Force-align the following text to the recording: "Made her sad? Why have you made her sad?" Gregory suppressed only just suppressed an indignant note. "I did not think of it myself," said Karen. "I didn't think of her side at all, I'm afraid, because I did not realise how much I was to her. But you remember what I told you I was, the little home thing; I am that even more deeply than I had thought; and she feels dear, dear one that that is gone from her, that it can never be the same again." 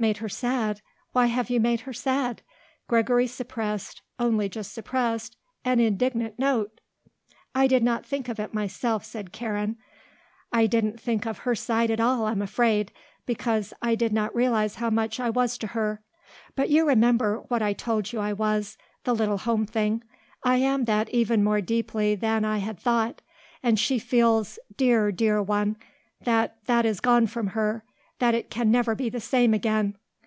"Made 0.00 0.16
her 0.16 0.30
sad? 0.30 0.80
Why 1.12 1.26
have 1.26 1.50
you 1.50 1.60
made 1.60 1.80
her 1.80 1.92
sad?" 1.92 2.40
Gregory 2.88 3.26
suppressed 3.26 4.00
only 4.18 4.48
just 4.48 4.72
suppressed 4.72 5.36
an 5.62 5.78
indignant 5.78 6.38
note. 6.38 6.80
"I 7.54 7.66
did 7.66 7.82
not 7.84 8.06
think 8.06 8.26
of 8.30 8.40
it 8.40 8.54
myself," 8.54 9.04
said 9.04 9.30
Karen. 9.30 9.76
"I 10.54 10.66
didn't 10.66 10.98
think 10.98 11.26
of 11.26 11.40
her 11.40 11.54
side 11.54 11.90
at 11.90 12.00
all, 12.00 12.24
I'm 12.24 12.40
afraid, 12.40 12.92
because 13.26 13.74
I 13.82 13.94
did 13.94 14.10
not 14.14 14.34
realise 14.34 14.76
how 14.76 14.88
much 14.88 15.20
I 15.20 15.28
was 15.28 15.58
to 15.58 15.66
her. 15.66 16.00
But 16.56 16.70
you 16.70 16.88
remember 16.88 17.40
what 17.48 17.60
I 17.60 17.74
told 17.74 18.10
you 18.10 18.20
I 18.20 18.32
was, 18.32 18.78
the 19.04 19.14
little 19.14 19.36
home 19.36 19.66
thing; 19.66 20.02
I 20.42 20.56
am 20.56 20.86
that 20.86 21.10
even 21.10 21.44
more 21.44 21.60
deeply 21.60 22.14
than 22.14 22.42
I 22.46 22.56
had 22.56 22.78
thought; 22.78 23.20
and 23.62 23.78
she 23.78 23.98
feels 23.98 24.58
dear, 24.78 25.12
dear 25.12 25.42
one 25.42 25.76
that 26.22 26.56
that 26.64 26.86
is 26.86 27.00
gone 27.00 27.26
from 27.26 27.48
her, 27.48 27.84
that 28.18 28.34
it 28.34 28.50
can 28.50 28.70
never 28.70 28.94
be 28.94 29.08
the 29.08 29.18
same 29.18 29.54
again." 29.54 29.96